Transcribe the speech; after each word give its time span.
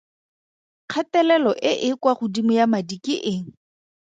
Kgatelelo 0.91 1.51
e 1.71 1.71
e 1.89 1.91
kwa 2.01 2.13
godimo 2.19 2.51
ya 2.59 2.65
madi 2.71 2.97
ke 3.03 3.15
eng? 3.33 3.45